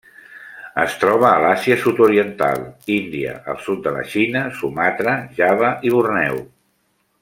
Es 0.83 0.93
troba 1.01 1.27
a 1.31 1.41
l'Àsia 1.43 1.77
Sud-oriental, 1.83 2.65
Índia, 2.97 3.37
el 3.55 3.61
sud 3.69 3.87
de 3.89 3.95
la 3.99 4.03
Xina, 4.15 4.45
Sumatra, 4.63 5.17
Java 5.43 5.75
i 5.91 5.97
Borneo. 5.99 6.47